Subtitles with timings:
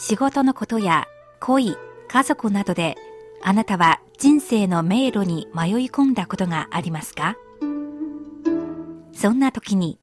[0.00, 1.08] 仕事のことや
[1.40, 1.76] 恋、
[2.06, 2.94] 家族などで
[3.42, 7.36] あなたは人生の迷路に迷い込んだことがありますか？
[9.12, 9.98] そんな時に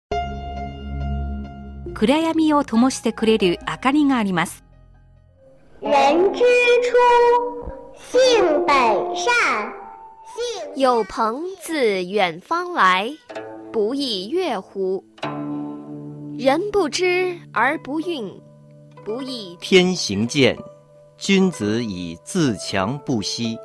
[1.93, 4.65] 暗闇を灯してくれる明かりがあります。
[5.81, 5.89] 人
[6.33, 6.43] 之
[6.81, 6.91] 初，
[7.95, 9.31] 性本善。
[10.75, 13.17] 有朋自远方来，
[13.71, 15.05] 不亦乐乎？
[16.37, 18.41] 人不知而不愠，
[19.05, 20.57] 不亦天行健，
[21.15, 23.55] 君子以自强不息。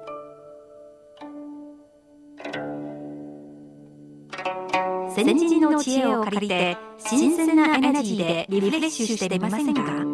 [5.14, 10.09] 先人の知恵を借りて新鮮なエナジーでリフレッシュしてみませんか？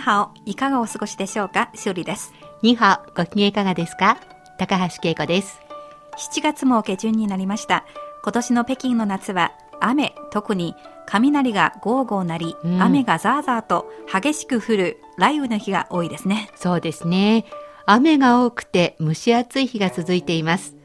[0.00, 1.68] にはお、いかがお過ごしでしょうか？
[1.74, 2.32] しおりです。
[2.62, 4.16] にはお、ご機嫌いかがですか？
[4.56, 5.60] 高橋恵子です。
[6.16, 7.84] 7月も下旬になりました。
[8.22, 10.74] 今年の北京の夏は雨、特に
[11.06, 16.50] 雷がゴーゴーなり、うん、雨がザーザーと激しく降る雷雨の日が多いですね。
[16.54, 17.44] そうですね。
[17.84, 20.76] 雨が多くて蒸し暑い日が続いています。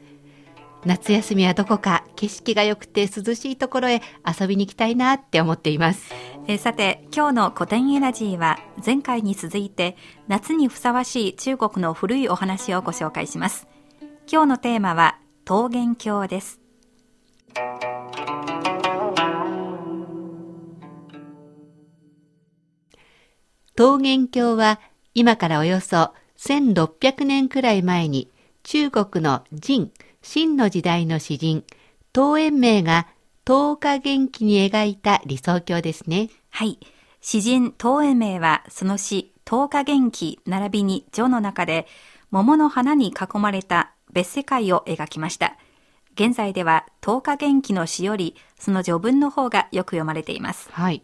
[0.84, 4.02] 夏休みはどこか景色が良くて涼しいところへ
[4.40, 6.12] 遊びに行きたいなって思っています。
[6.48, 9.96] えさて、今日の古典エナジーは前回に続いて
[10.28, 13.66] 夏にふさわしい中国の古いお話をご紹介します。
[14.30, 16.60] 今日のテーマは桃源郷です。
[23.76, 24.78] 桃源郷は
[25.14, 28.30] 今からおよそ1600年くらい前に
[28.62, 29.90] 中国の秦、
[30.22, 31.64] 秦の時代の詩人、
[32.14, 33.08] 東園明が
[33.46, 36.30] 10日元気に描いた理想郷ですね。
[36.56, 36.78] はい。
[37.20, 41.86] 詩人東園明はその詩、10日元気並びに序の中で
[42.30, 45.58] 桃の花に囲まれた別世界を描きました。
[46.14, 50.70] 現在では10日元気の詩よりその序文の方がよく読まれています。
[50.72, 51.02] はい。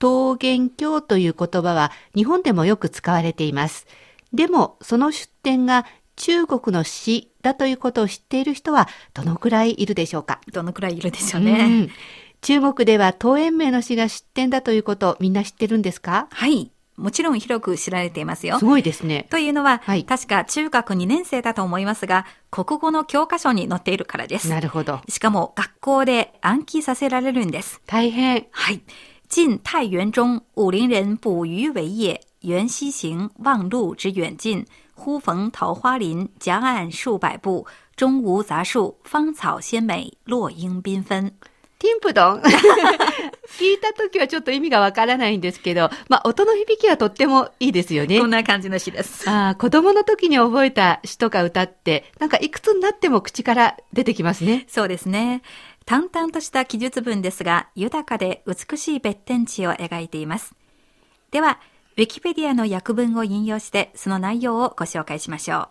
[0.00, 3.86] 桃源郷という言葉は日本でもよく使われています。
[4.32, 5.84] でもその出典が
[6.16, 10.40] 中国の詩だということを知っている人はどのくらいいるでしょうか？
[10.50, 11.52] どのくらいいるでしょうね。
[11.52, 11.90] うん
[12.44, 16.28] 中国では東園名の詩が出典だということみんな知ってるんですか？
[16.30, 16.70] はい。
[16.94, 18.58] もちろん広く知られていますよ。
[18.58, 19.26] すごいですね。
[19.30, 24.50] というのは、はい、確か中学2年生だと思いますが、国語の教科書に載っているからです。
[24.50, 25.00] なるほど。
[25.08, 27.80] しかも学校で暗記させられるんです。
[27.86, 28.46] 大変。
[28.50, 28.82] はい。
[29.30, 34.66] 晋太元中、武陵人捕鱼为业，缘溪行，望路之远近。
[34.94, 37.66] 忽逢桃花林，夹岸数百步，
[37.96, 41.32] 中无杂树，芳草鲜美，落英缤纷。
[41.84, 42.40] ティンプドン
[43.58, 48.18] 聞いた時はちょっと意味がわからないんですけど、まあ、音の響きはとってもいいですよね。
[48.18, 49.28] こんな感じの詩です。
[49.28, 54.64] ああ、子供の時に覚えた詩とか歌って、なんかいくつになっても口から出てきますね。
[54.66, 55.42] そうですね。
[55.84, 60.54] 淡々とした記述文ですが、豊かで美しい別天地を描いています。
[61.32, 61.60] では、
[61.98, 65.68] ウィキペディアの訳文を引用してその内容をご紹介しましょ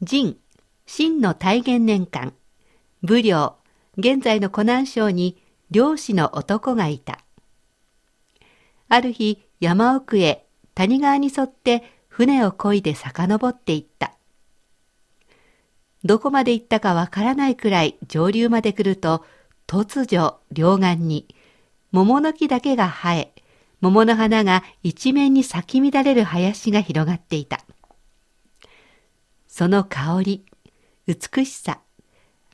[0.00, 0.04] う。
[0.04, 0.38] 秦、
[0.86, 2.34] 秦の大元年間、
[3.02, 3.56] 武領、
[3.98, 7.20] 現在の湖南省に漁師の男がいた。
[8.88, 14.14] ある日、山奥へ谷川に沿って船を漕いで遡っていった。
[16.02, 19.24] どこまで行ったかわからないくらい上流まで来ると、
[19.66, 21.28] 突如両岸に
[21.92, 23.34] 桃の木だけが生え、
[23.80, 27.64] 桃の花が一面に咲き乱れる林が広がっていた。
[29.46, 30.46] その香り、
[31.06, 31.80] 美しさ、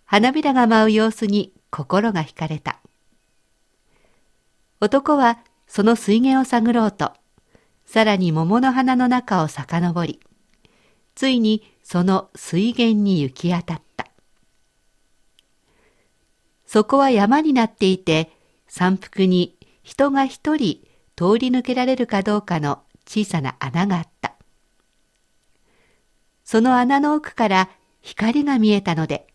[0.06, 2.80] 花びらが舞う様子に心が惹かれた。
[4.80, 7.12] 男はその水源を探ろうと、
[7.84, 10.20] さらに桃の花の中を遡り、
[11.16, 14.06] ついにその水源に行き当たった。
[16.66, 18.30] そこは山になっていて、
[18.68, 20.86] 山腹に人が一人
[21.16, 24.34] 通り抜けられるかどうかの小さな穴があった。
[26.44, 27.70] その穴の奥から
[28.02, 29.26] 光が見えたので、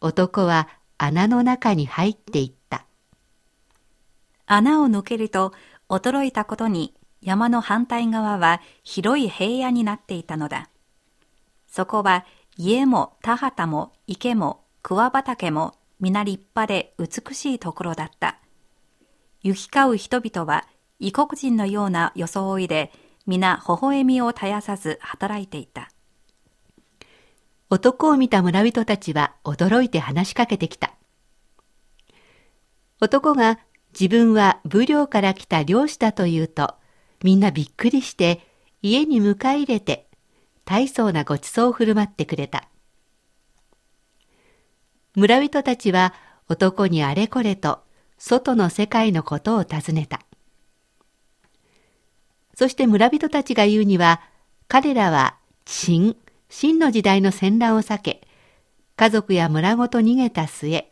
[0.00, 2.86] 男は穴の中に入っていった。
[4.46, 5.52] 穴を抜けると
[5.88, 10.70] 驚いたことに山の反対側は広い平野になっていたのだ。
[11.66, 12.24] そこは
[12.56, 18.38] 家も田畑も池も桑畑も皆立派で美しいところだった。
[19.42, 20.66] 行き交う人々は
[21.00, 22.92] 異国人のような装いで
[23.26, 25.90] 皆微笑みを絶やさず働いていた。
[27.70, 30.94] 男を見た村人たちは驚いて話しかけてきた。
[33.00, 33.58] 男が
[33.92, 36.74] 自分は奉領から来た漁師だと言うと、
[37.22, 38.40] みんなびっくりして
[38.80, 40.06] 家に迎え入れて、
[40.64, 42.68] 大層なご馳走を振る舞ってくれた。
[45.14, 46.14] 村人たちは
[46.48, 47.80] 男にあれこれと
[48.18, 50.20] 外の世界のことを尋ねた。
[52.54, 54.20] そして村人たちが言うには、
[54.68, 56.16] 彼らは陳、
[56.50, 58.26] 秦の時代の戦乱を避け、
[58.96, 60.88] 家族や村ごと逃げた末、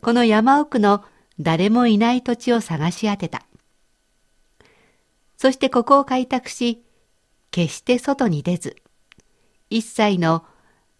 [0.00, 1.04] この山奥の
[1.38, 3.42] 誰もいない土地を探し当てた。
[5.36, 6.82] そしてここを開拓し、
[7.50, 8.76] 決して外に出ず、
[9.70, 10.44] 一切の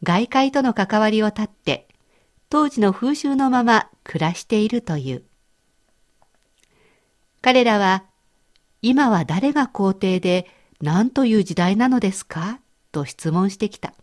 [0.02, 1.88] 外界との関わりを断って、
[2.50, 5.22] 当時の風習のまま暮らしているという。
[7.40, 8.04] 彼らは、
[8.82, 10.49] 今は誰が皇帝で
[10.81, 12.58] 何という時代なのですか？
[12.93, 13.94] と質問してきた。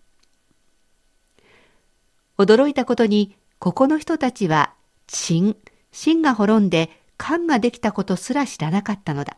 [2.37, 4.73] 驚いたことに、ここの人たちは、
[5.07, 5.55] 陳、
[5.91, 9.37] 秦が滅んで漢ができたことすら知らなかったのだ。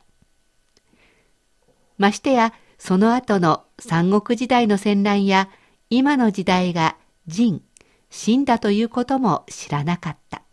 [1.98, 5.50] ましてや、その後の三国時代の戦乱や、
[5.90, 6.96] 今の時代が
[7.28, 7.62] 秦、
[8.10, 10.44] 秦だということも知らなかった。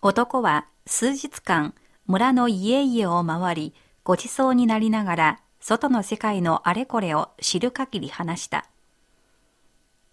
[0.00, 1.74] 男は数日間、
[2.06, 3.74] 村の家々を回り、
[4.04, 8.66] ごちそうになりながら、外の世界のあれこれを知る限り話した。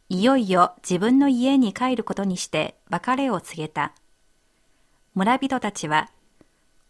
[0.08, 3.92] いよいよ自分の家に帰ることにして別れを告げた。
[5.14, 6.10] 村人たちは、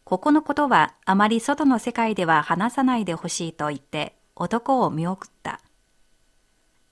[0.04, 5.60] ここのことはあまり外の世界では話さないでほしいと言って男を見送った。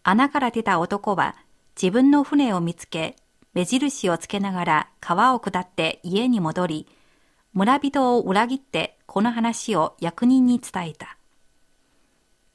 [0.01, 1.35] 穴から出た男は
[1.79, 3.15] 自分の船を見つけ、
[3.53, 6.87] 目印をつけながら川を下って家に戻り、
[7.53, 11.18] 村人を裏切ってこの話を役人に伝えた。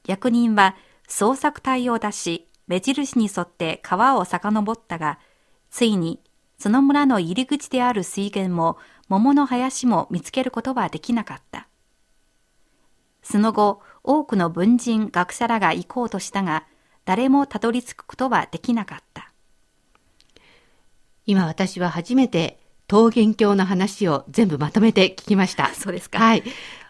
[0.05, 0.75] 役人は
[1.07, 5.19] 捜索隊を出し、目印に沿って川を遡ったが、
[5.69, 6.19] ついに
[6.57, 11.67] その村の入り口である水源も桃の林も見つけることはできなかった。
[13.21, 16.65] その後、多くの文人、学者らが行こうとしたが、
[17.05, 19.31] 誰もたどり着くことはできなかった。
[21.25, 22.59] 今私は初めて
[22.91, 25.73] 桃源郷の話を全部まとめて聞きました。
[25.75, 26.19] そうですか。
[26.19, 26.43] はい。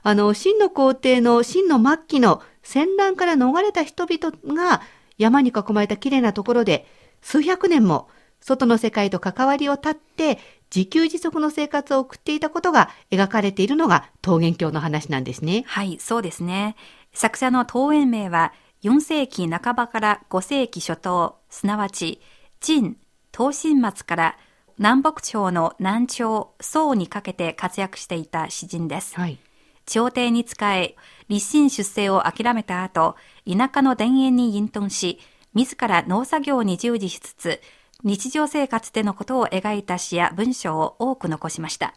[0.04, 4.82] あの、秦の皇帝の秦の末期の戦乱から逃れた人々が
[5.18, 6.86] 山に囲まれた綺麗なところで
[7.22, 8.10] 数百年も
[8.42, 10.40] 外の世界と関わりを断って
[10.76, 15.64] 自給自足の生活を送っていたことが描かれているのが桃源郷の話なんですね。
[15.68, 16.76] はい、そうですね。
[17.14, 18.52] 作者の桃園名は
[18.84, 22.20] 4世紀半ばから5世紀初頭、すなわち
[22.60, 22.98] 陳、
[23.36, 24.38] 東進末から
[24.78, 29.16] 南北朝の南朝、宋にかけて活躍していた詩人です。
[29.16, 29.40] はい、
[29.86, 30.96] 朝廷に仕え、
[31.28, 33.16] 立身出世を諦めた後、
[33.48, 35.20] 田舎の田園に隠遁し、
[35.54, 37.62] 自ら農作業に従事しつつ、
[38.04, 41.96] 日常生活でのことを描いた詩や文章を多く残しました。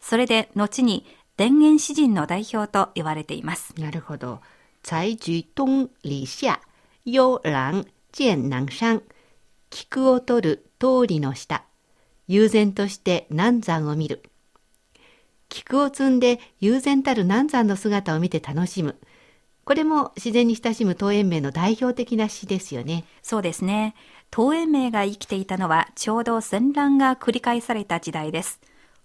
[0.00, 1.06] それで後に
[1.36, 3.74] 田園詩人の代表と言われています。
[3.78, 4.40] なるほど。
[4.82, 6.60] 采菊東篱下、
[7.04, 9.02] 悠然见南山。
[9.70, 11.64] 菊を取る通りの下。
[12.28, 14.22] 悠然として南山を見る。
[15.56, 18.96] 菊を摘んで悠然たる南山の姿を見て楽しむ。
[19.64, 23.04] これも自然に親しむ桃園名の代表的な詩ですよね。
[23.22, 23.94] そうですね。
[24.36, 28.60] 桃園名が生きていたのはちょうど戦乱が繰り返された時代です。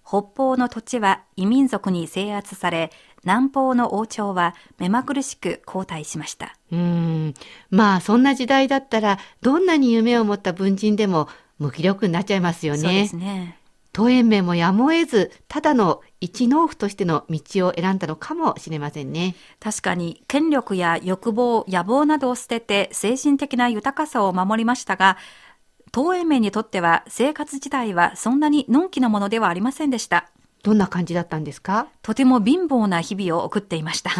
[0.05, 2.91] 北方の土地は異民族に制圧され、
[3.23, 6.57] 南方の王朝は目まぐるしく後退しました。
[6.69, 7.33] うん。
[7.69, 12.79] まあそんな時代だったら、どんなに夢を持った文人でも無気力になっちゃいますよね。
[12.79, 13.60] そうですね。
[13.97, 19.35] 桃園名もやむを得ず、ただの一農夫としての道を選んだのかもしれませんね。
[19.59, 25.17] 確かに、権力や欲望、野望などを捨てて精神的な豊かさを守りましたが、
[25.93, 30.29] 桃園名にとっては生活自体はそんなにのんきなものではありませんでした。
[30.63, 31.87] どんな感じだったんですか？
[32.01, 34.11] とても貧乏な日々を送っていました。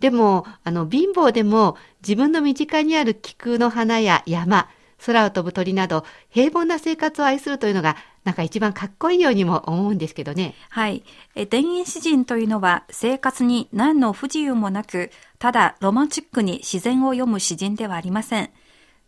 [0.00, 4.68] でも、あの、貧乏でも自分の身近にある菊の花や山、
[5.06, 10.54] 空を飛ぶ鳥など平凡な生活を愛するというのがなんか一番かっこいいようにも思うんですけどね。
[10.68, 11.02] はい。
[11.34, 18.50] え田園詩人というのは生活に何の不自由もなく、ただロマンチックに自然を読む詩人ではありません。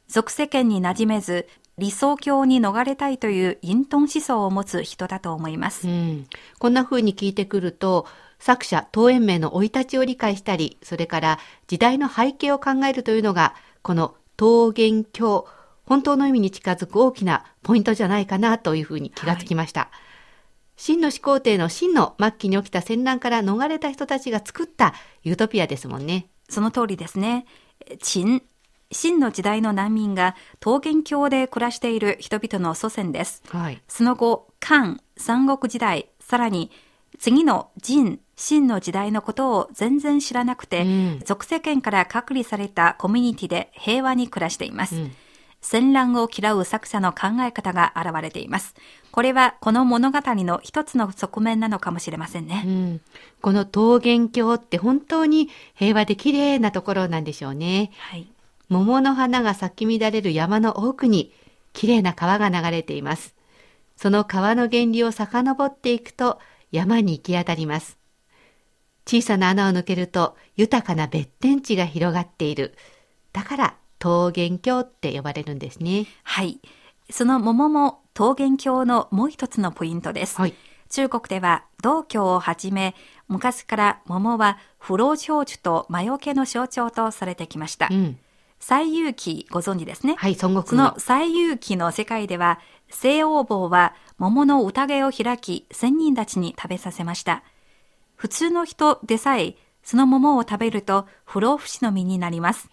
[0.08, 1.46] 俗世間に馴染めず、
[1.78, 5.88] 理想郷に逃れたいという隠遁思想を持つ人だと思います。
[5.88, 6.26] うん、
[6.58, 8.06] こんな風に聞いてくると、
[8.38, 11.38] 作者、桃園名の生い立ちを理解したり、それから
[11.68, 15.46] 時代の背景を考えるというのが、この桃源郷、
[15.84, 19.80] 本当の意味に近づく大きなポイントじゃないかなというふうに気がつきました。
[19.80, 19.90] はい、
[20.76, 26.28] 真の始皇帝の真の末期に起きた戦乱から逃れた人たちが作ったユートピアですもんね。
[26.48, 27.46] その通りですね。
[28.00, 28.42] 陳、
[28.90, 33.42] 秦の時代の難民が桃源郷で暮らしている人々の祖先です。
[33.48, 33.82] はい。
[33.88, 36.70] その後、漢、三国時代、さらに
[37.18, 44.96] 次の秦、秦の時代のことを全然知らなくて、うん属世間から隔離されたコミュニティで平和に暮らしています。
[44.96, 45.12] うん
[45.62, 48.74] 戦乱を嫌う作者の考え方が現れています。
[49.12, 52.64] これはこの物語の一つの側面なのかもしれませんね。
[52.66, 53.00] うん、
[53.40, 57.92] この桃源郷って本当に平和で綺麗なところなんでしょうね。
[57.96, 58.26] はい。
[58.68, 61.32] 桃の花が咲き乱れる山の奥に
[61.72, 63.34] 綺麗な川が流れています。
[63.96, 66.40] その川の原理を遡っていくと
[66.72, 67.98] 山に行き当たります。
[69.06, 72.74] 小さな穴を抜けると豊かな別天地が広がっている。
[73.32, 76.06] だから桃源郷って呼ばれるんですね。
[76.24, 76.60] はい。
[77.10, 80.40] その桃も桃源郷のもう一つのポイントです。
[80.40, 80.54] はい。
[80.88, 82.94] 中国では道教をはじめ
[83.28, 87.88] 昔から桃は不老長寿と魔除けの象徴とされてきました。
[87.90, 88.18] うん。
[88.58, 90.14] 西遊記ご存知ですね。
[90.16, 91.00] はい、孫悟そ空のの。
[91.00, 97.42] 西遊記の世界では西王坊は桃の宴を開き仙人たちに食べさせました。
[98.14, 102.68] 普通の人でさえその桃を食べると不老不死の身になります。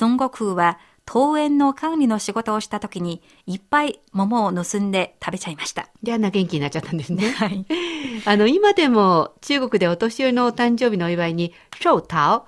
[0.00, 0.78] 孫悟空は
[1.12, 5.88] 桃園の管理の仕事をした時にいっぱい桃を盗んで食べちゃいました。
[6.02, 7.30] で、あんな元気になっちゃったんですね。
[7.36, 7.64] はい。
[8.24, 12.46] あの、今でも中国でお年寄りのお誕生日のお祝いに、小桃、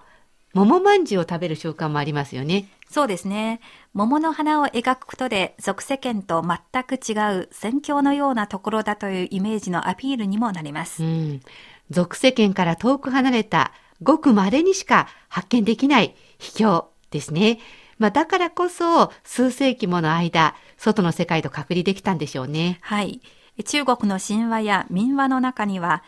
[0.55, 2.69] 桃まんじゅうを食べる習慣もありますよね。
[2.89, 3.61] そうですね。
[3.93, 11.05] 桃の花を描くことで、俗世間と全く違う宣教のようなところだというイメージのアピールにもなります。
[11.05, 11.43] うん。
[11.91, 13.73] 俗世間から遠く離れた、
[14.03, 17.59] ごく稀にしか発見できない秘境ですね。
[17.99, 22.79] まあ、だからこそ、数世紀もの間、外の世界と隔離できたんでしょうね。
[22.83, 23.21] はい。
[23.65, 26.03] 中国の神話や民話の中には、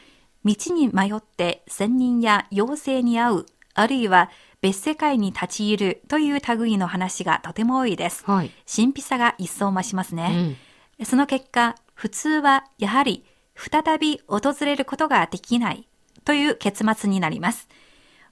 [0.44, 8.24] 道に迷って仙人や妖精に会う、あるいは別世界に立ち入るという類の話がとても多いです。
[8.26, 8.50] はい。
[8.72, 10.56] 神秘さが一層増しますうね。
[11.00, 11.04] ん。
[11.04, 13.24] その結果、普通はやはり
[13.54, 15.88] 再び訪れることができない
[16.24, 17.68] という結末になります。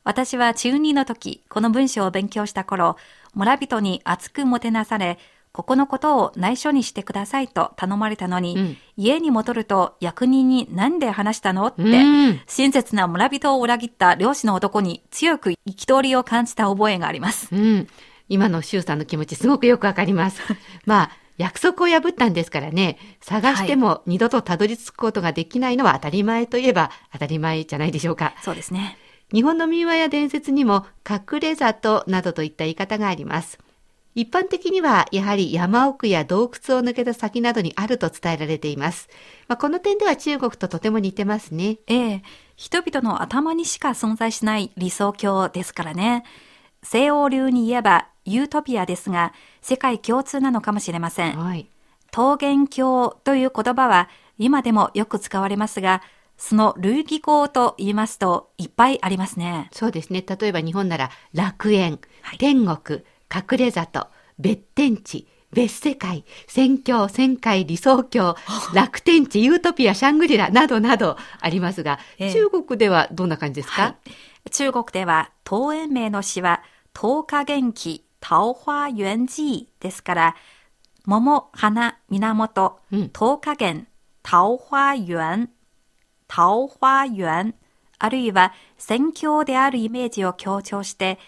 [0.06, 2.96] 私は中2の時、この文章を勉強した頃、
[3.34, 5.18] 村人に熱くもてなされ、
[5.50, 11.66] ここのことを内緒にしてくださいと頼まれたのに、うん家に戻ると役人に何で話したの？
[11.66, 17.48] って、うん親切な村人を裏切った漁師の男に強く憤りを感じた覚えがあります。
[17.52, 17.88] うん。
[18.28, 20.40] 今の周さんの気持ちすごくよくわかります。
[20.86, 28.34] まあ、約束を破ったんですからね、探しても二度とたどり着くことができないのは当たり前といえば当たり前じゃないでしょうか。
[28.42, 28.96] そうですね。
[29.32, 33.58] 日本の民話や伝説にも隠れ里などといった言い方があります。
[34.14, 39.10] 一般的にはやはり山奥や洞窟を抜けた先などにあると伝えられています。
[39.46, 41.76] まあ、この点では中国ととても似てますね。
[41.86, 42.22] ええ、
[42.56, 46.24] 人々の頭にしか存在しない理想郷ですからね。
[46.82, 51.38] 西欧流に言えばユートピアですが、世界共通なのかもしれません。
[51.38, 51.68] はい。
[52.16, 56.00] 桃源郷という言葉は今でもよく使われますが、
[56.36, 59.68] その類義語と言いますといっぱいありますね。
[59.72, 60.22] そうですね。
[60.22, 62.38] 例えば日本なら楽園、はい。
[62.38, 68.36] 天国、隠れ里、別天地、別世界、宣教、旋回、理想郷、
[68.74, 72.32] 楽天地、ユートピア、シャングリラなどなどありますが、ええ。
[72.32, 73.96] 中国ではどんな感じですか、は
[74.46, 76.62] い、中国では桃園名の詩は
[77.00, 80.36] 桃花元気桃花源記ですから
[81.04, 83.10] 桃花源うん。
[83.18, 83.86] 桃花源
[84.28, 85.48] 桃花源
[86.28, 87.54] 桃花源
[87.98, 91.18] あるいは宣教であるイメージを強調して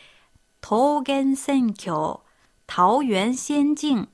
[0.68, 2.22] 桃源宣教
[2.66, 4.08] 桃源仙境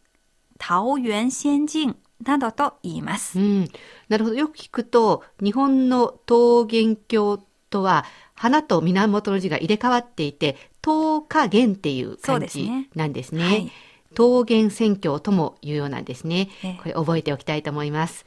[0.59, 3.39] 桃源仙境などと言います。
[3.39, 3.69] うん、
[4.09, 4.37] なるほど。
[4.37, 7.39] よく聞くと、日本の桃源郷
[7.71, 13.45] とは、花と源の字が入れ替わっていて、桃花源っていう感じですねなんですね。
[13.45, 13.73] はい
[14.17, 16.79] 桃源宣教とも言うようなんですねええ。
[16.81, 18.25] これ覚えておきたいと思います。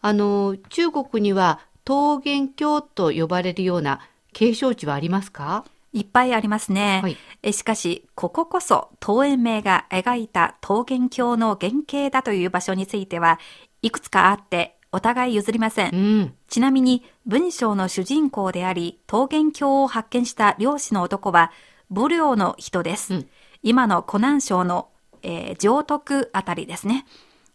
[0.00, 4.00] あの、中国には桃源郷と呼ばれるような
[4.34, 5.64] 景勝地はありますか？
[5.94, 7.00] いっぱいありますね。
[7.02, 13.38] はいえしかし、こここそ、桃園名が描いた桃源郷の原型だという場所については、
[13.80, 15.94] いくつかあって、お互い譲りません。
[15.94, 16.34] うん。
[16.48, 21.52] ちなみに、文章の主人公であり、桃源郷を発見した漁師の男は、
[21.88, 23.14] 武領の人です。
[23.14, 23.28] うん
[23.62, 24.88] 今の湖南省の、
[25.22, 27.06] えー上徳あたりですね。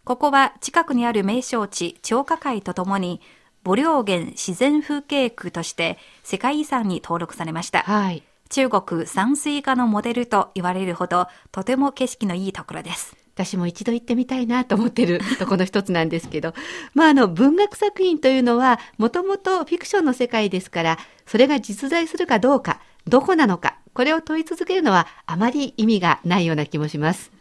[0.04, 3.22] ここは近くにある名勝地、張家界とともに、
[3.64, 7.80] 武領源自然風景区として世界遺産に登録されました。
[7.80, 8.24] はい。
[8.50, 13.16] 中国山水画のモデルと言われるほど、とても景色のいいところです。
[13.34, 16.54] 私も一度行ってみたいなと思ってるところの一つなんですけど、
[16.94, 27.32] まあ、あの、文学作品というのは、もともとフィクションの世界ですから、それが実在するかどうか、どこなのかこれを問い続けるのはあまり意味がないような気もします。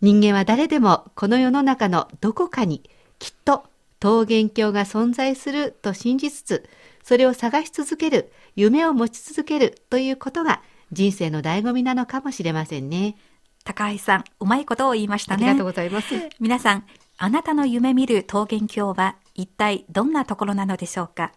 [0.00, 2.88] 人間は誰でもこの世の中のどこかに
[3.18, 3.64] きっと
[4.00, 6.68] 桃源郷が存在すると信じつつ、
[7.02, 10.62] それを探し続ける、夢を持ち続けるということが
[10.92, 13.16] 人生の醍醐味なのかもしれませんね。
[13.64, 15.48] 高橋さん、うまいことを言いましたね。
[15.48, 16.14] ありがとうございます。
[16.40, 16.86] 皆さん、
[17.16, 21.32] あなたの夢見る桃源郷は一体どんなところなのでしょうか？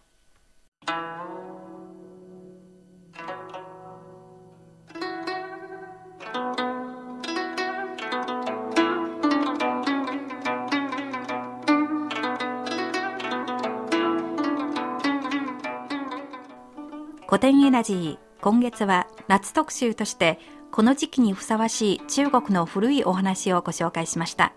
[17.32, 20.38] 古典エナジー今月は夏特集として
[20.70, 24.52] この時期にふさわしい中国の古いお話をご紹介しました。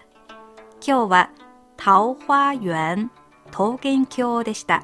[0.85, 1.31] 今日は
[1.79, 3.13] 桃花源
[3.57, 4.83] 桃源郷でした。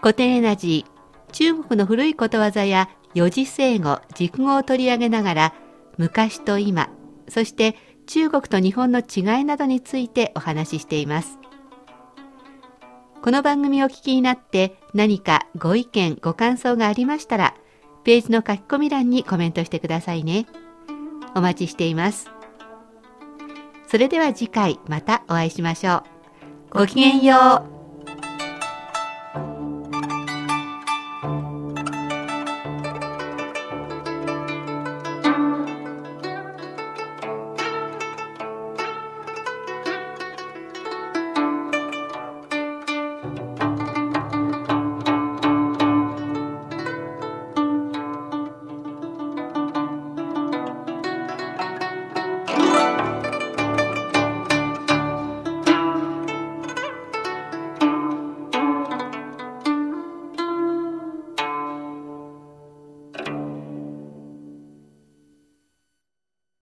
[0.00, 5.54] 古典エナジー中国の古いことわざや四字成語熟語を取り上げながら
[5.98, 6.88] 昔と今
[7.28, 11.37] そして中国と日本の違いなどについてお話ししています。
[13.22, 17.54] この番組をお聞きになって何かご意見ご感想がありましたら
[18.04, 20.46] ページの書き込み欄にコメントしてくださいね。
[21.34, 22.30] お待ちしています。
[23.88, 26.78] それでは次回またお会いしましょう。
[26.78, 27.77] ごきげんよう。